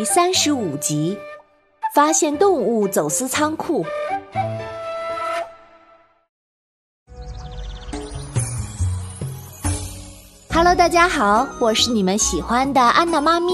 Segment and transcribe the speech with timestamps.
[0.00, 1.14] 第三十五集：
[1.94, 3.84] 发现动物走私仓库。
[10.50, 13.52] Hello，大家好，我是你们喜欢的安娜妈咪。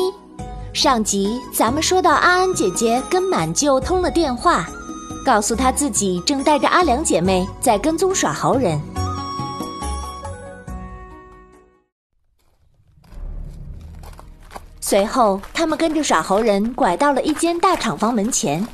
[0.73, 4.65] 上集咱们说到安安姐姐跟满舅通了电话，
[5.25, 8.81] 告诉她自己正带着阿良姐妹在跟踪耍猴人。
[14.89, 18.65] 随后，他们跟着耍猴人拐到了一间大厂房门前。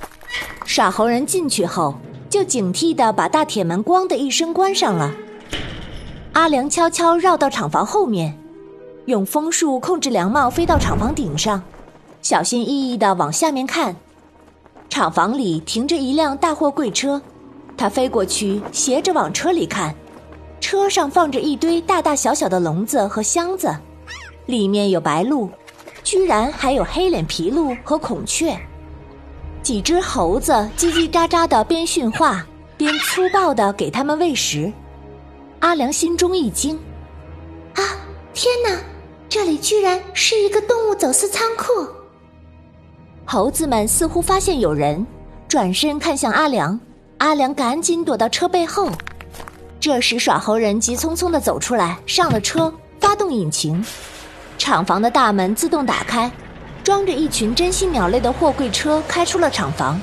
[0.67, 1.95] 耍猴人进去后，
[2.29, 5.11] 就警惕地把大铁门“咣”的一声关上了。
[6.35, 8.39] 阿良悄悄绕到厂房后面，
[9.07, 11.63] 用风术控制凉帽飞到厂房顶上，
[12.21, 13.97] 小心翼翼地往下面看。
[14.91, 17.23] 厂房里停着一辆大货柜车，
[17.75, 19.95] 他飞过去，斜着往车里看，
[20.61, 23.75] 车上放着一堆大大小小的笼子和箱子，
[24.45, 25.49] 里面有白鹭。
[26.05, 28.59] 居然还有黑脸琵鹭和孔雀，
[29.63, 32.45] 几只猴子叽叽喳喳的边训话
[32.77, 34.73] 边粗暴的给他们喂食。
[35.61, 36.79] 阿良心中一惊
[37.75, 37.83] ：“啊，
[38.35, 38.77] 天哪！
[39.29, 41.89] 这里居然是一个动物走私仓库！”
[43.25, 45.07] 猴子们似乎发现有人，
[45.49, 46.79] 转身看向阿良。
[47.19, 48.91] 阿良赶紧躲到车背后。
[49.79, 53.83] 这时，耍猴人急匆匆的走出来，上了车，发动引擎。
[54.63, 56.31] 厂房的大门自动打开，
[56.85, 60.01] 装着一群珍稀鸟类的货柜车开出了厂房。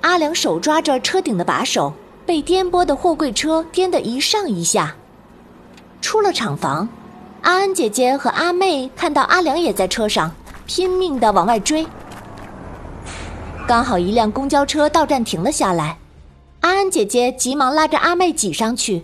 [0.00, 1.94] 阿良手抓着车顶的把手，
[2.26, 4.96] 被颠簸的货柜车颠得一上一下。
[6.00, 6.88] 出了厂房，
[7.42, 10.28] 阿安姐姐和阿妹看到阿良也在车上，
[10.66, 11.86] 拼命的往外追。
[13.66, 15.96] 刚好一辆公交车到站停了下来，
[16.60, 19.02] 安安姐姐急忙拉着阿妹挤上去。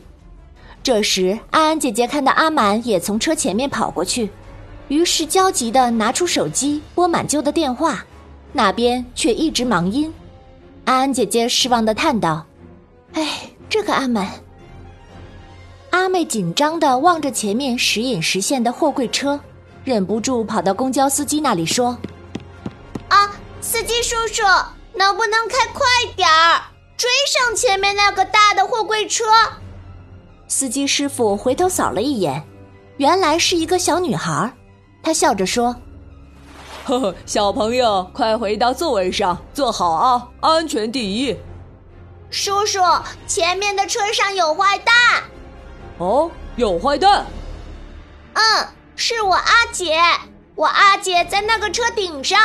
[0.83, 4.29] 这时，安安姐姐看到阿满也从车前面跑过去，
[4.89, 8.05] 于是焦急地拿出手机拨满舅的电话，
[8.53, 10.13] 那边却一直忙音。
[10.85, 12.45] 安安姐姐失望地叹道
[13.15, 14.29] ：“哎，这个阿满。”
[15.91, 19.39] 阿妹紧张地望着前面时隐时现的货柜车，
[19.85, 21.97] 忍不住跑到公交司机那里说。
[23.71, 24.43] 司机叔叔，
[24.95, 25.85] 能不能开快
[26.17, 26.63] 点儿，
[26.97, 29.25] 追上前面那个大的货柜车？
[30.47, 32.43] 司机师傅回头扫了一眼，
[32.97, 34.51] 原来是一个小女孩。
[35.03, 35.77] 她笑着说
[36.87, 41.37] ：“呵呵，小朋友，快回到座位上坐好啊，安全第一。”
[42.33, 42.81] 叔叔，
[43.27, 44.95] 前面的车上有坏蛋。
[45.99, 47.27] 哦，有坏蛋。
[48.33, 50.01] 嗯，是我阿姐，
[50.55, 52.39] 我阿姐在那个车顶上。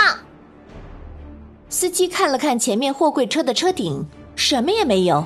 [1.73, 5.25] 司机看了看前面货柜车的车顶，什么也没有，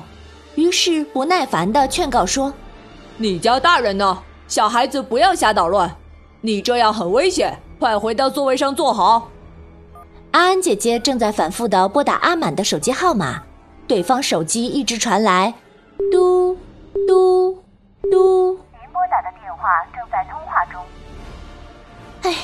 [0.54, 2.50] 于是不耐烦的劝告说
[3.18, 4.22] ：“你家大人呢？
[4.46, 5.94] 小孩子不要瞎捣乱，
[6.40, 9.30] 你这样很危险，快回到座位上坐好。”
[10.32, 13.42] 安安姐姐正在反复的拨打阿满的手机号码，
[13.86, 15.52] 对方手机一直传来
[16.10, 16.56] “嘟
[17.06, 17.62] 嘟
[18.10, 18.54] 嘟”。
[18.72, 20.82] 您拨打的电话正在通话中。
[22.22, 22.34] 哎，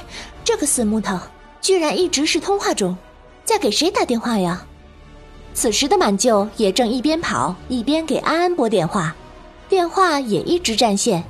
[0.45, 1.19] 这个死木头，
[1.63, 2.95] 居然一直是通话中。
[3.45, 4.65] 在给谁打电话呀？
[5.53, 9.15] 此时的满舅也正一边跑一边给安安拨电话，
[9.69, 11.23] 电话也一直占线。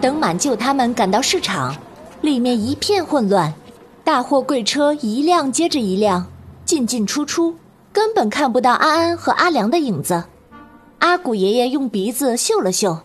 [0.00, 1.74] 等满舅他们赶到市场，
[2.20, 3.52] 里面一片混乱，
[4.04, 6.24] 大货柜车一辆接着一辆
[6.64, 7.56] 进进出出，
[7.92, 10.22] 根本看不到安安和阿良的影子。
[10.98, 13.00] 阿古爷爷用鼻子嗅了嗅，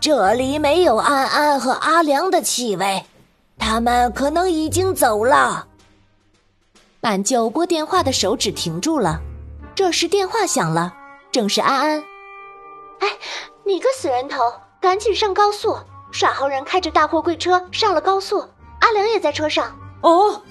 [0.00, 3.04] 这里没有安安和阿良的气味，
[3.58, 5.66] 他们可能已经走了。
[7.00, 9.20] 满舅拨电话的手指停住了，
[9.74, 10.94] 这时电话响了，
[11.30, 12.04] 正是安安。
[13.00, 13.08] 哎，
[13.64, 14.38] 你个死人头，
[14.80, 15.76] 赶紧上高速！
[16.10, 18.46] 耍猴人开着大货柜车上了高速，
[18.80, 19.78] 阿良也在车上。
[20.02, 20.42] 哦，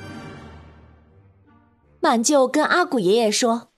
[2.00, 3.71] 满舅跟阿古爷爷说。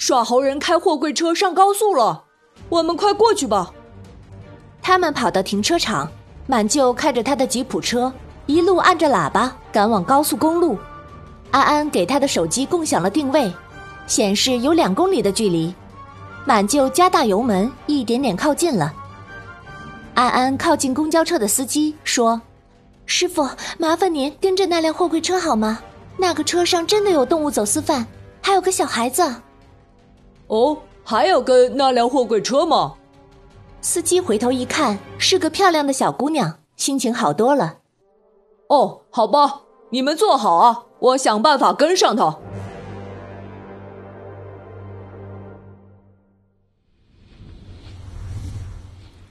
[0.00, 2.24] 耍猴人开货柜车上高速了，
[2.70, 3.70] 我们快过去吧。
[4.80, 6.10] 他们跑到停车场，
[6.46, 8.10] 满舅开着他的吉普车，
[8.46, 10.78] 一路按着喇叭赶往高速公路。
[11.50, 13.52] 安安给他的手机共享了定位，
[14.06, 15.72] 显示有两公里的距离。
[16.46, 18.90] 满舅加大油门，一点点靠近了。
[20.14, 22.40] 安安靠近公交车的司机说
[23.04, 25.78] ：“师傅，麻烦您跟着那辆货柜车好吗？
[26.16, 28.06] 那个车上真的有动物走私犯，
[28.40, 29.30] 还有个小孩子。”
[30.50, 32.94] 哦，还有跟那辆货柜车吗？
[33.80, 37.76] 司机回头一看，是个漂亮的小姑娘，心情好多了。
[38.66, 39.60] 哦，好吧，
[39.90, 42.36] 你们坐好啊，我想办法跟上他。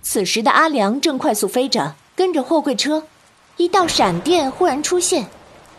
[0.01, 3.03] 此时的阿良正快速飞着，跟着货柜车。
[3.57, 5.27] 一道闪电忽然出现，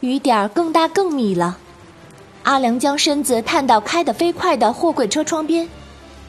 [0.00, 1.56] 雨点儿更大更密了。
[2.42, 5.68] 阿良将身子探到开得飞快的货柜车窗边，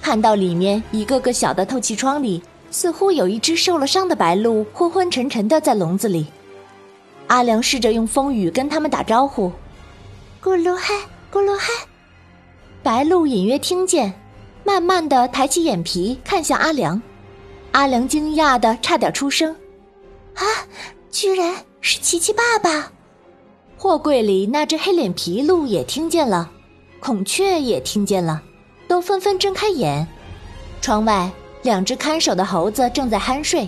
[0.01, 6.27] 看到里面一个个小的透气窗里，似乎有一只受了伤的白鹭昏昏沉沉的在笼子里。
[7.27, 9.49] 阿良试着用风雨跟他们打招呼
[10.43, 10.93] ：“咕噜嗨，
[11.31, 11.71] 咕噜嗨。”
[12.83, 14.13] 白鹭隐约听见，
[14.65, 17.01] 慢慢的抬起眼皮看向阿良。
[17.71, 19.55] 阿良惊讶的差点出声
[20.35, 20.43] ：“啊，
[21.09, 22.91] 居然是琪琪爸爸！”
[23.81, 26.51] 货柜里那只黑脸皮鹿也听见了，
[26.99, 28.39] 孔雀也听见了，
[28.87, 30.07] 都纷纷睁开眼。
[30.79, 31.31] 窗外，
[31.63, 33.67] 两只看守的猴子正在酣睡。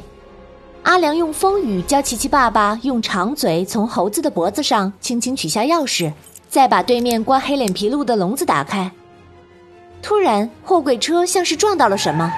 [0.83, 6.13] 阿良用风雨教琪琪爸爸用长嘴从猴子的脖子上轻轻取下钥匙，
[6.48, 8.92] 再把对面关黑脸皮鹿的笼子打开。
[10.04, 12.31] 突然，货柜车像是撞到了什么。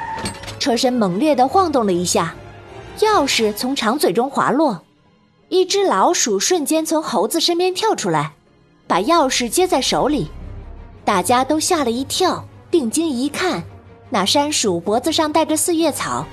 [0.59, 2.35] 车身猛烈地晃动了一下，
[2.99, 4.81] 钥匙从长嘴中滑落，
[5.49, 8.33] 一只老鼠瞬间从猴子身边跳出来，
[8.87, 10.27] 把钥匙接在手里。
[11.03, 13.63] 大家都吓了一跳，定睛一看，
[14.09, 16.25] 那山鼠脖子上戴着四叶草，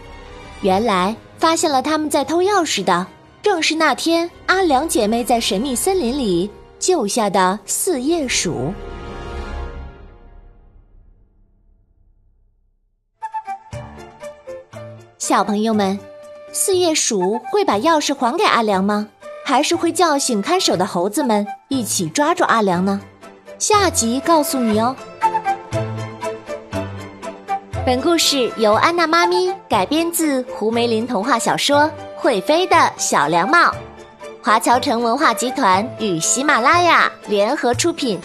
[0.62, 3.06] 原来发现了他们在偷钥匙的，
[3.42, 8.72] 正是那天阿良姐妹在神秘森林里救下的四叶鼠。
[15.18, 15.98] 小朋友们，
[16.54, 19.08] 四叶鼠会把钥匙还给阿良吗？
[19.42, 23.00] 还是会叫醒看守的猴子们一起抓住阿良呢？
[23.58, 24.94] 下集告诉你哦。
[27.86, 31.78] 本故事由安娜妈咪改编自胡梅林童话小说
[32.16, 33.58] 《会飞的小凉帽》，
[34.42, 38.20] 华侨城文化集团与喜马拉雅联合出品。